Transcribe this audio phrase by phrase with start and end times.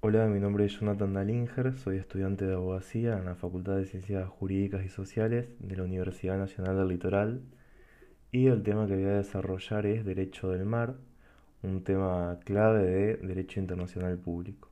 [0.00, 4.28] Hola, mi nombre es Jonathan Dalinger, soy estudiante de abogacía en la Facultad de Ciencias
[4.28, 7.40] Jurídicas y Sociales de la Universidad Nacional del Litoral.
[8.30, 10.96] Y el tema que voy a desarrollar es Derecho del Mar,
[11.62, 14.68] un tema clave de Derecho Internacional Público.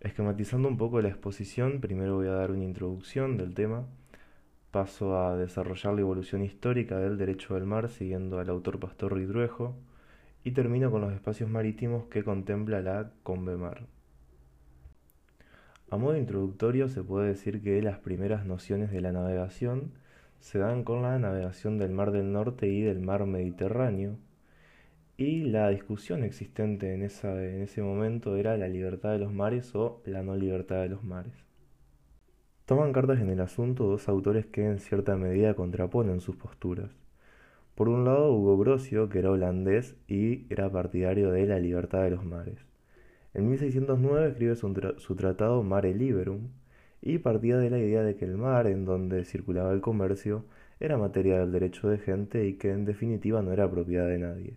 [0.00, 3.86] Esquematizando un poco la exposición, primero voy a dar una introducción del tema,
[4.70, 9.74] paso a desarrollar la evolución histórica del Derecho del Mar siguiendo al autor Pastor Ridruejo,
[10.44, 13.86] y termino con los espacios marítimos que contempla la Convemar.
[15.90, 19.92] A modo introductorio se puede decir que las primeras nociones de la navegación
[20.38, 24.18] se dan con la navegación del Mar del Norte y del Mar Mediterráneo,
[25.16, 30.00] y la discusión existente en, en ese momento era la libertad de los mares o
[30.06, 31.44] la no libertad de los mares.
[32.64, 36.90] Toman cartas en el asunto dos autores que en cierta medida contraponen sus posturas.
[37.80, 42.10] Por un lado, Hugo Brosio, que era holandés y era partidario de la libertad de
[42.10, 42.58] los mares.
[43.32, 46.48] En 1609 escribe su, tratado Mare Liberum
[47.00, 50.44] y partía de la idea de que el mar en donde circulaba el comercio
[50.78, 54.56] era materia del derecho de gente y que en definitiva no era propiedad de nadie.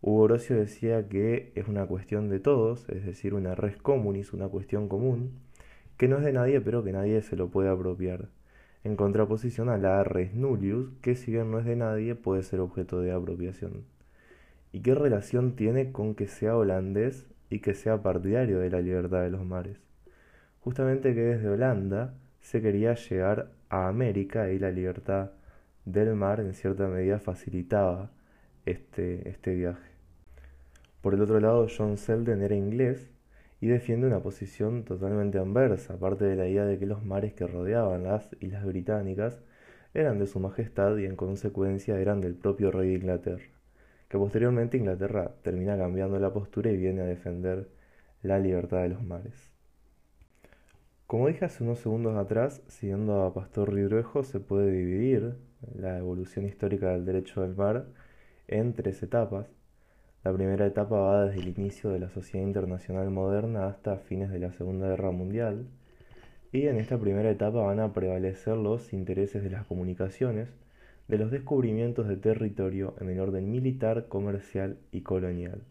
[0.00, 4.46] Hugo Brosio decía que es una cuestión de todos, es decir, una res communis, una
[4.46, 5.32] cuestión común,
[5.96, 8.28] que no es de nadie pero que nadie se lo puede apropiar
[8.86, 12.60] en contraposición a la res nullius, que si bien no es de nadie, puede ser
[12.60, 13.84] objeto de apropiación.
[14.70, 19.22] ¿Y qué relación tiene con que sea holandés y que sea partidario de la libertad
[19.22, 19.78] de los mares?
[20.60, 25.32] Justamente que desde Holanda se quería llegar a América y la libertad
[25.84, 28.12] del mar en cierta medida facilitaba
[28.66, 29.90] este, este viaje.
[31.00, 33.10] Por el otro lado, John Selden era inglés
[33.60, 37.46] y defiende una posición totalmente anversa, aparte de la idea de que los mares que
[37.46, 39.40] rodeaban las islas británicas
[39.94, 43.44] eran de su majestad y en consecuencia eran del propio rey de Inglaterra,
[44.08, 47.68] que posteriormente Inglaterra termina cambiando la postura y viene a defender
[48.22, 49.50] la libertad de los mares.
[51.06, 55.36] Como dije hace unos segundos atrás, siguiendo a Pastor Ridruejo, se puede dividir
[55.74, 57.86] la evolución histórica del derecho del mar
[58.48, 59.55] en tres etapas,
[60.26, 64.40] la primera etapa va desde el inicio de la sociedad internacional moderna hasta fines de
[64.40, 65.68] la Segunda Guerra Mundial,
[66.50, 70.48] y en esta primera etapa van a prevalecer los intereses de las comunicaciones,
[71.06, 75.62] de los descubrimientos de territorio en el orden militar, comercial y colonial.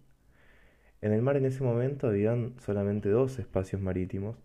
[1.02, 4.38] En el mar en ese momento habían solamente dos espacios marítimos,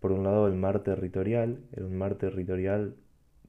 [0.00, 2.94] por un lado el mar territorial, era un mar territorial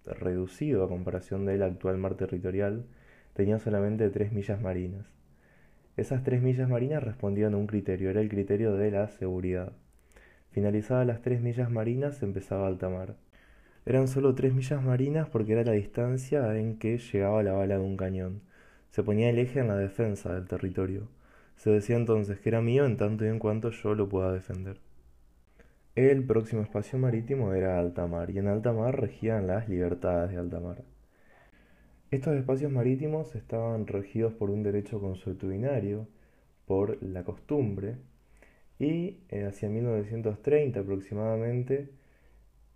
[0.04, 2.84] reducido a comparación del actual mar territorial,
[3.34, 5.21] tenía solamente tres millas marinas.
[5.98, 9.74] Esas tres millas marinas respondían a un criterio, era el criterio de la seguridad.
[10.52, 13.16] Finalizadas las tres millas marinas empezaba alta mar.
[13.86, 17.84] Eran solo tres millas marinas porque era la distancia en que llegaba la bala de
[17.84, 18.42] un cañón.
[18.92, 21.08] Se ponía el eje en la defensa del territorio.
[21.56, 24.78] Se decía entonces que era mío en tanto y en cuanto yo lo pueda defender.
[25.96, 30.38] El próximo espacio marítimo era alta mar y en alta mar regían las libertades de
[30.38, 30.84] alta mar.
[32.12, 36.08] Estos espacios marítimos estaban regidos por un derecho consuetudinario,
[36.66, 37.96] por la costumbre,
[38.80, 41.90] y eh, hacia 1930 aproximadamente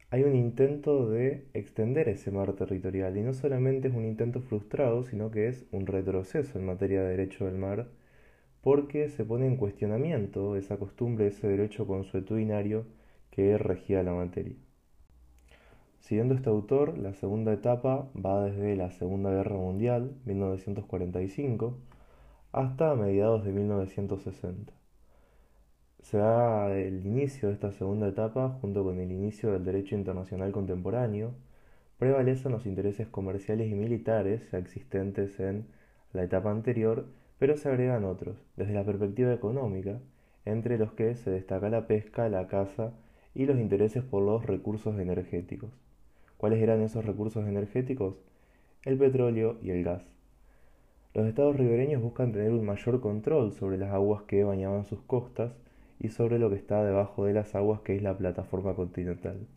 [0.10, 5.04] hay un intento de extender ese mar territorial, y no solamente es un intento frustrado,
[5.04, 7.90] sino que es un retroceso en materia de derecho del mar,
[8.62, 12.86] porque se pone en cuestionamiento esa costumbre, ese derecho consuetudinario
[13.32, 14.65] que regía la materia.
[16.06, 21.80] Siguiendo este autor, la segunda etapa va desde la Segunda Guerra Mundial, 1945,
[22.52, 24.72] hasta mediados de 1960.
[26.04, 30.52] Se da el inicio de esta segunda etapa junto con el inicio del derecho internacional
[30.52, 31.32] contemporáneo,
[31.98, 35.66] prevalecen los intereses comerciales y militares ya existentes en
[36.14, 37.08] la etapa anterior,
[37.40, 39.98] pero se agregan otros, desde la perspectiva económica,
[40.46, 42.92] entre los que se destaca la pesca, la caza
[43.34, 45.72] y los intereses por los recursos energéticos.
[46.38, 48.16] ¿Cuáles eran esos recursos energéticos?
[48.84, 50.04] El petróleo y el gas.
[51.14, 55.54] Los estados ribereños buscan tener un mayor control sobre las aguas que bañaban sus costas
[55.98, 59.48] y sobre lo que está debajo de las aguas que es la plataforma continental.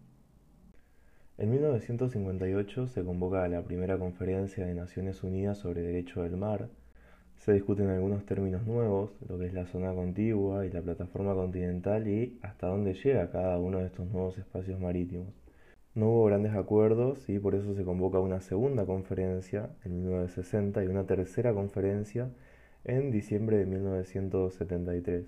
[1.36, 6.68] En 1958 se convoca a la primera conferencia de Naciones Unidas sobre Derecho del Mar.
[7.38, 12.06] Se discuten algunos términos nuevos, lo que es la zona contigua y la plataforma continental
[12.06, 15.28] y hasta dónde llega cada uno de estos nuevos espacios marítimos.
[15.98, 20.86] No hubo grandes acuerdos y por eso se convoca una segunda conferencia en 1960 y
[20.86, 22.30] una tercera conferencia
[22.84, 25.24] en diciembre de 1973.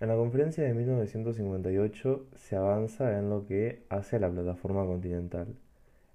[0.00, 5.56] En la conferencia de 1958 se avanza en lo que hace a la plataforma continental,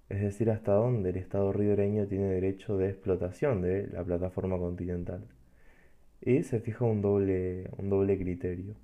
[0.09, 5.25] es decir, hasta dónde el Estado ribereño tiene derecho de explotación de la plataforma continental.
[6.21, 8.75] Y se fija un doble, un doble criterio.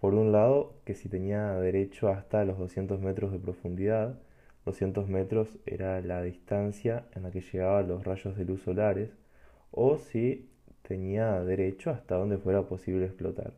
[0.00, 4.18] Por un lado, que si tenía derecho hasta los 200 metros de profundidad,
[4.64, 9.10] 200 metros era la distancia en la que llegaban los rayos de luz solares,
[9.70, 10.48] o si
[10.82, 13.54] tenía derecho hasta donde fuera posible explotar.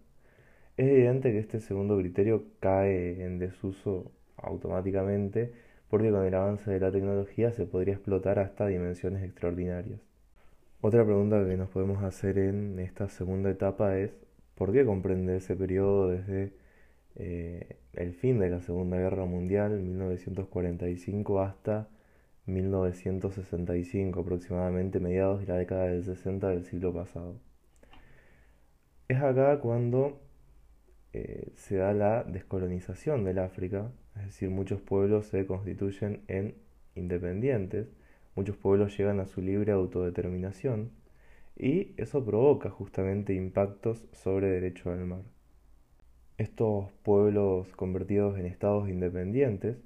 [0.76, 5.52] Es evidente que este segundo criterio cae en desuso automáticamente
[5.88, 10.00] porque con el avance de la tecnología se podría explotar hasta dimensiones extraordinarias.
[10.80, 14.10] Otra pregunta que nos podemos hacer en esta segunda etapa es
[14.56, 16.52] ¿por qué comprende ese periodo desde
[17.14, 21.88] eh, el fin de la Segunda Guerra Mundial, 1945, hasta
[22.46, 27.36] 1965, aproximadamente mediados de la década del 60 del siglo pasado?
[29.08, 30.20] Es acá cuando
[31.12, 36.56] eh, se da la descolonización del África, es decir, muchos pueblos se constituyen en
[36.94, 37.88] independientes,
[38.34, 40.90] muchos pueblos llegan a su libre autodeterminación
[41.56, 45.22] y eso provoca justamente impactos sobre derecho al mar.
[46.38, 49.78] Estos pueblos convertidos en estados independientes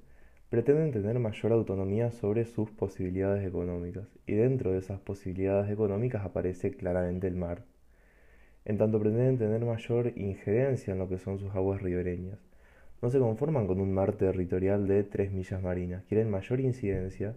[0.49, 6.71] pretenden tener mayor autonomía sobre sus posibilidades económicas y dentro de esas posibilidades económicas aparece
[6.71, 7.63] claramente el mar.
[8.65, 12.39] En tanto pretenden tener mayor injerencia en lo que son sus aguas ribereñas
[13.01, 17.35] no se conforman con un mar territorial de tres millas marinas, quieren mayor incidencia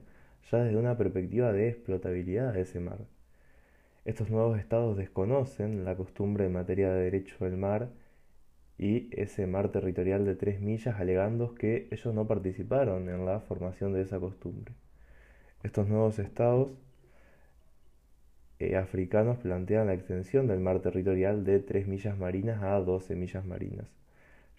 [0.50, 2.98] ya desde una perspectiva de explotabilidad de ese mar.
[4.04, 7.90] Estos nuevos estados desconocen la costumbre en materia de derecho del mar
[8.78, 13.92] y ese mar territorial de tres millas alegando que ellos no participaron en la formación
[13.92, 14.74] de esa costumbre.
[15.62, 16.70] Estos nuevos estados
[18.58, 23.44] eh, africanos plantean la extensión del mar territorial de tres millas marinas a 12 millas
[23.46, 23.86] marinas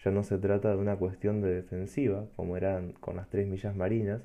[0.03, 3.75] ya no se trata de una cuestión de defensiva, como eran con las tres millas
[3.75, 4.21] marinas,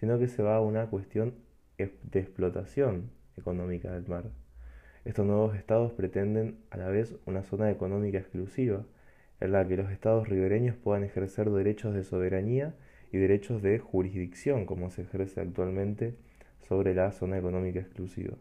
[0.00, 1.34] sino que se va a una cuestión
[1.78, 4.24] de explotación económica del mar.
[5.04, 8.84] Estos nuevos estados pretenden a la vez una zona económica exclusiva,
[9.40, 12.76] en la que los estados ribereños puedan ejercer derechos de soberanía
[13.10, 16.14] y derechos de jurisdicción, como se ejerce actualmente
[16.60, 18.36] sobre la zona económica exclusiva.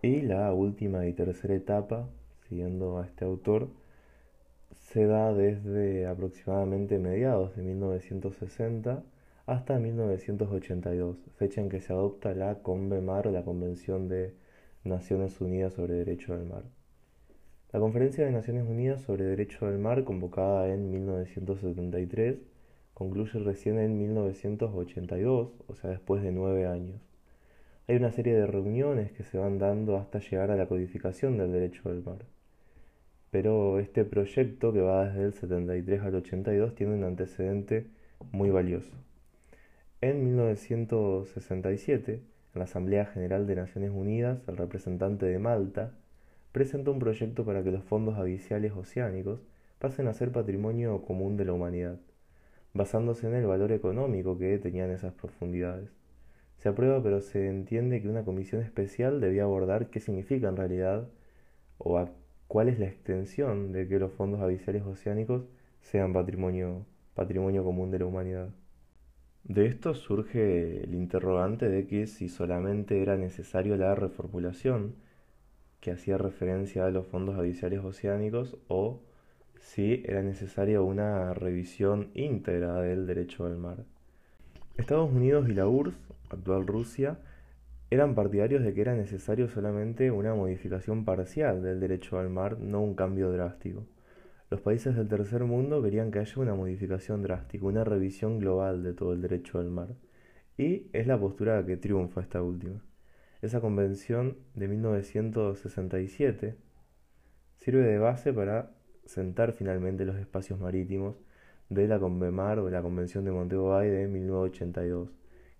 [0.00, 2.08] Y la última y tercera etapa,
[2.48, 3.68] siguiendo a este autor,
[4.72, 9.04] se da desde aproximadamente mediados de 1960
[9.44, 14.34] hasta 1982, fecha en que se adopta la CONVEMAR o la Convención de
[14.86, 16.62] Naciones Unidas sobre Derecho del Mar.
[17.72, 22.36] La Conferencia de Naciones Unidas sobre Derecho del Mar, convocada en 1973,
[22.94, 27.00] concluye recién en 1982, o sea, después de nueve años.
[27.88, 31.52] Hay una serie de reuniones que se van dando hasta llegar a la codificación del
[31.52, 32.24] derecho del mar
[33.36, 37.86] pero este proyecto que va desde el 73 al 82 tiene un antecedente
[38.32, 38.92] muy valioso.
[40.00, 42.22] En 1967,
[42.56, 45.92] en la Asamblea General de Naciones Unidas, el representante de Malta
[46.52, 49.40] presentó un proyecto para que los fondos aviciales oceánicos
[49.78, 52.00] pasen a ser patrimonio común de la humanidad,
[52.72, 55.90] basándose en el valor económico que tenían esas profundidades.
[56.56, 61.08] Se aprueba, pero se entiende que una comisión especial debía abordar qué significa en realidad
[61.76, 62.08] o
[62.48, 65.44] cuál es la extensión de que los fondos avisares oceánicos
[65.82, 68.48] sean patrimonio, patrimonio común de la humanidad.
[69.48, 74.96] De esto surge el interrogante de que si solamente era necesario la reformulación,
[75.80, 79.02] que hacía referencia a los fondos avisares oceánicos, o
[79.60, 83.84] si era necesaria una revisión íntegra del derecho al mar.
[84.76, 85.96] Estados Unidos y la URSS,
[86.30, 87.18] actual Rusia,
[87.88, 92.82] eran partidarios de que era necesario solamente una modificación parcial del derecho al mar, no
[92.82, 93.84] un cambio drástico.
[94.50, 98.94] Los países del tercer mundo querían que haya una modificación drástica, una revisión global de
[98.94, 99.88] todo el derecho al mar.
[100.56, 102.84] Y es la postura que triunfa esta última.
[103.42, 106.56] Esa convención de 1967
[107.56, 108.70] sirve de base para
[109.04, 111.16] sentar finalmente los espacios marítimos
[111.68, 115.10] de la Convemar o la Convención de Montego Bay de 1982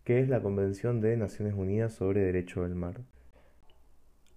[0.07, 3.01] que es la Convención de Naciones Unidas sobre Derecho del Mar.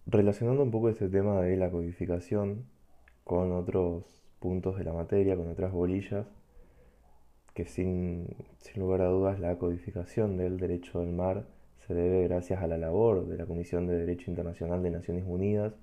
[0.07, 2.65] Relacionando un poco este tema de la codificación
[3.23, 6.25] con otros puntos de la materia, con otras bolillas,
[7.53, 8.27] que sin,
[8.59, 11.45] sin lugar a dudas la codificación del derecho del mar
[11.87, 15.73] se debe gracias a la labor de la Comisión de Derecho Internacional de Naciones Unidas,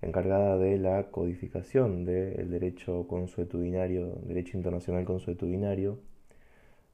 [0.00, 5.98] encargada de la codificación del derecho consuetudinario, derecho internacional consuetudinario,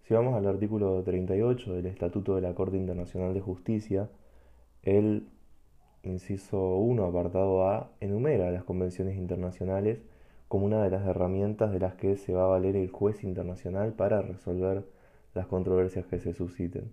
[0.06, 4.10] si vamos al artículo 38 del Estatuto de la Corte Internacional de Justicia,
[4.82, 5.28] el
[6.02, 10.00] inciso 1, apartado A, enumera las convenciones internacionales
[10.48, 13.92] como una de las herramientas de las que se va a valer el juez internacional
[13.92, 14.84] para resolver
[15.34, 16.92] las controversias que se susciten.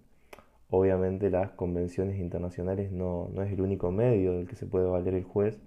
[0.70, 5.13] Obviamente las convenciones internacionales no, no es el único medio del que se puede valer
[5.15, 5.60] el juez.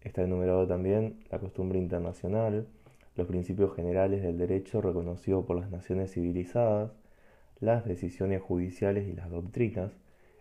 [0.00, 2.66] Está enumerado también la costumbre internacional,
[3.14, 6.90] los principios generales del derecho reconocidos por las naciones civilizadas,
[7.60, 9.92] las decisiones judiciales y las doctrinas,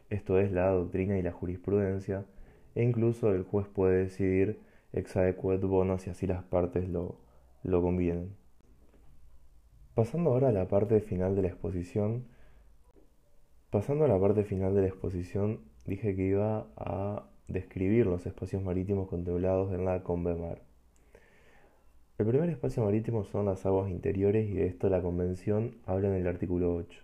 [0.09, 2.25] esto es la doctrina y la jurisprudencia,
[2.73, 4.59] e incluso el juez puede decidir
[4.93, 7.17] ex aequat bono si así las partes lo,
[7.63, 8.35] lo convienen.
[9.95, 12.25] Pasando ahora a la parte final de la exposición,
[13.69, 18.63] pasando a la parte final de la exposición, dije que iba a describir los espacios
[18.63, 20.61] marítimos contemplados en la Convemar.
[22.17, 26.15] El primer espacio marítimo son las aguas interiores y de esto la Convención habla en
[26.15, 27.01] el artículo 8.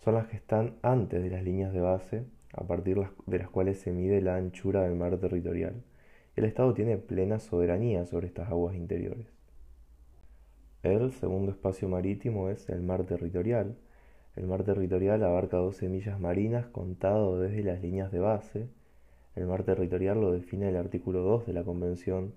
[0.00, 3.78] Son las que están antes de las líneas de base, a partir de las cuales
[3.78, 5.84] se mide la anchura del mar territorial.
[6.40, 9.26] El Estado tiene plena soberanía sobre estas aguas interiores.
[10.82, 13.76] El segundo espacio marítimo es el mar territorial.
[14.36, 18.68] El mar territorial abarca 12 millas marinas contado desde las líneas de base.
[19.36, 22.32] El mar territorial lo define el artículo 2 de la Convención.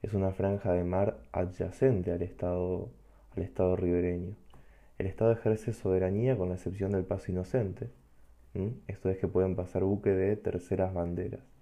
[0.00, 2.88] Es una franja de mar adyacente al Estado,
[3.36, 4.36] al estado ribereño.
[4.96, 7.90] El Estado ejerce soberanía con la excepción del paso inocente.
[8.86, 11.53] Esto es que pueden pasar buques de terceras banderas.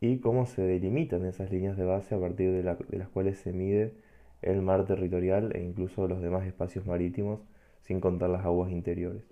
[0.00, 3.94] Y cómo se delimitan esas líneas de base a partir de las cuales se mide
[4.42, 7.40] el mar territorial e incluso los demás espacios marítimos,
[7.80, 9.24] sin contar las aguas interiores.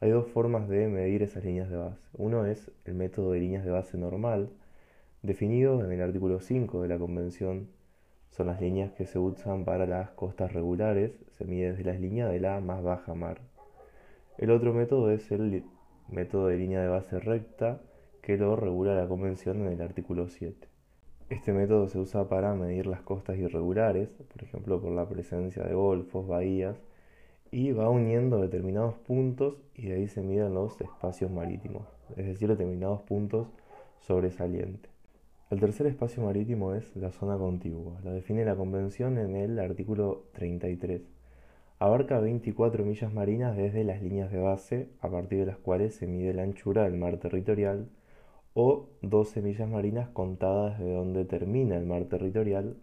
[0.00, 2.08] Hay dos formas de medir esas líneas de base.
[2.14, 4.50] Uno es el método de líneas de base normal,
[5.22, 7.68] definido en el artículo 5 de la Convención.
[8.30, 12.28] Son las líneas que se usan para las costas regulares, se mide desde la línea
[12.28, 13.40] de la más baja mar.
[14.38, 15.64] El otro método es el
[16.08, 17.80] método de línea de base recta,
[18.26, 20.66] que lo regula la Convención en el artículo 7.
[21.30, 25.74] Este método se usa para medir las costas irregulares, por ejemplo por la presencia de
[25.74, 26.76] golfos, bahías,
[27.52, 31.84] y va uniendo determinados puntos y de ahí se miden los espacios marítimos,
[32.16, 33.46] es decir, determinados puntos
[34.00, 34.90] sobresalientes.
[35.48, 38.00] El tercer espacio marítimo es la zona contigua.
[38.02, 41.02] La define la Convención en el artículo 33.
[41.78, 46.08] Abarca 24 millas marinas desde las líneas de base, a partir de las cuales se
[46.08, 47.88] mide la anchura del mar territorial,
[48.58, 52.74] o 12 millas marinas contadas de donde termina el mar territorial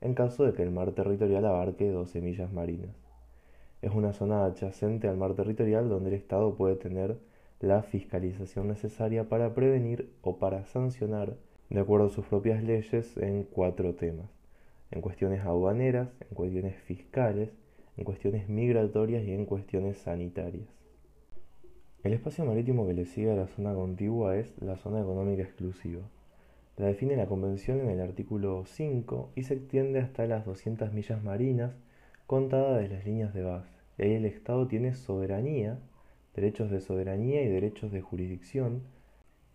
[0.00, 2.96] en caso de que el mar territorial abarque 12 millas marinas.
[3.82, 7.18] Es una zona adyacente al mar territorial donde el Estado puede tener
[7.60, 11.36] la fiscalización necesaria para prevenir o para sancionar,
[11.68, 14.30] de acuerdo a sus propias leyes, en cuatro temas.
[14.90, 17.50] En cuestiones aduaneras, en cuestiones fiscales,
[17.98, 20.77] en cuestiones migratorias y en cuestiones sanitarias.
[22.04, 26.02] El espacio marítimo que le sigue a la zona contigua es la zona económica exclusiva.
[26.76, 31.24] La define la Convención en el artículo 5 y se extiende hasta las 200 millas
[31.24, 31.74] marinas
[32.28, 33.68] contadas de las líneas de base.
[33.98, 35.80] El Estado tiene soberanía,
[36.36, 38.84] derechos de soberanía y derechos de jurisdicción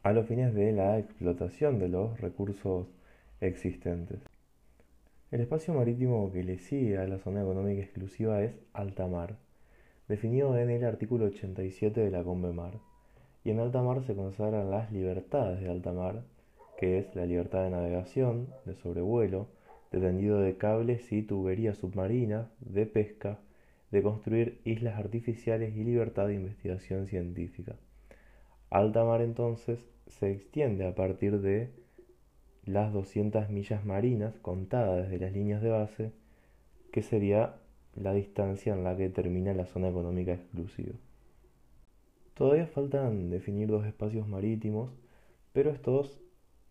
[0.04, 2.88] a los fines de la explotación de los recursos
[3.40, 4.20] existentes.
[5.32, 9.38] El espacio marítimo que le sigue a la zona económica exclusiva es alta mar
[10.14, 12.74] definido en el artículo 87 de la Convemar.
[13.44, 16.22] Y en alta mar se consagran las libertades de alta mar,
[16.78, 19.48] que es la libertad de navegación, de sobrevuelo,
[19.92, 23.40] de tendido de cables y tuberías submarinas, de pesca,
[23.90, 27.76] de construir islas artificiales y libertad de investigación científica.
[28.70, 31.72] Alta mar entonces se extiende a partir de
[32.66, 36.12] las 200 millas marinas contadas desde las líneas de base,
[36.92, 37.56] que sería
[37.96, 40.94] la distancia en la que termina la zona económica exclusiva.
[42.34, 44.92] Todavía faltan definir dos espacios marítimos,
[45.52, 46.20] pero estos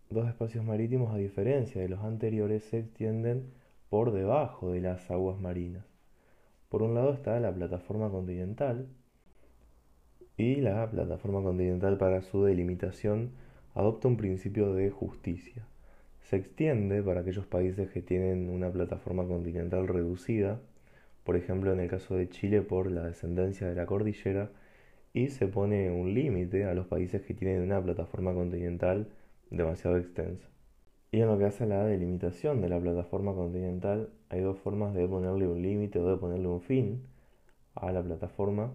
[0.09, 3.51] dos espacios marítimos, a diferencia de los anteriores, se extienden
[3.89, 5.85] por debajo de las aguas marinas.
[6.69, 8.87] Por un lado está la plataforma continental,
[10.37, 13.31] y la plataforma continental para su delimitación
[13.75, 15.67] adopta un principio de justicia.
[16.21, 20.59] Se extiende para aquellos países que tienen una plataforma continental reducida
[21.23, 24.51] por ejemplo en el caso de Chile por la descendencia de la cordillera,
[25.13, 29.07] y se pone un límite a los países que tienen una plataforma continental
[29.51, 30.49] demasiado extensa.
[31.11, 34.95] Y en lo que hace a la delimitación de la plataforma continental, hay dos formas
[34.95, 37.03] de ponerle un límite o de ponerle un fin
[37.75, 38.73] a la plataforma,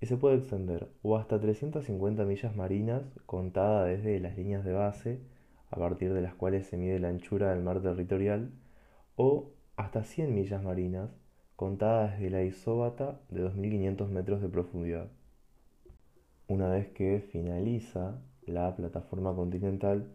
[0.00, 5.20] y se puede extender o hasta 350 millas marinas contada desde las líneas de base,
[5.70, 8.50] a partir de las cuales se mide la anchura del mar territorial,
[9.14, 11.10] o hasta 100 millas marinas
[11.60, 15.08] contada desde la isóbata de 2.500 metros de profundidad.
[16.48, 20.06] Una vez que finaliza la plataforma continental,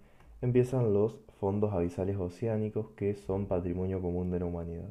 [0.42, 4.90] empiezan los fondos abisales oceánicos que son patrimonio común de la humanidad.